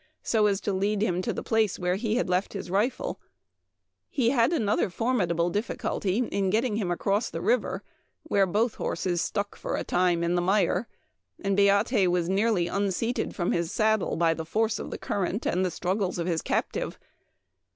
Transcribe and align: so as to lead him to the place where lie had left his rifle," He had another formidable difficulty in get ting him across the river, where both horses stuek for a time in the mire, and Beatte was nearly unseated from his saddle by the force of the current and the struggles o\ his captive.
so 0.23 0.47
as 0.47 0.59
to 0.59 0.73
lead 0.73 0.99
him 1.03 1.21
to 1.21 1.31
the 1.31 1.43
place 1.43 1.77
where 1.77 1.95
lie 1.95 2.15
had 2.15 2.27
left 2.27 2.53
his 2.53 2.71
rifle," 2.71 3.19
He 4.09 4.31
had 4.31 4.51
another 4.51 4.89
formidable 4.89 5.51
difficulty 5.51 6.17
in 6.17 6.49
get 6.49 6.61
ting 6.61 6.77
him 6.77 6.89
across 6.89 7.29
the 7.29 7.39
river, 7.39 7.83
where 8.23 8.47
both 8.47 8.73
horses 8.73 9.21
stuek 9.21 9.53
for 9.55 9.75
a 9.75 9.83
time 9.83 10.23
in 10.23 10.33
the 10.33 10.41
mire, 10.41 10.87
and 11.39 11.55
Beatte 11.55 12.07
was 12.07 12.29
nearly 12.29 12.65
unseated 12.65 13.35
from 13.35 13.51
his 13.51 13.71
saddle 13.71 14.15
by 14.15 14.33
the 14.33 14.43
force 14.43 14.79
of 14.79 14.89
the 14.89 14.97
current 14.97 15.45
and 15.45 15.63
the 15.63 15.69
struggles 15.69 16.17
o\ 16.17 16.25
his 16.25 16.41
captive. 16.41 16.97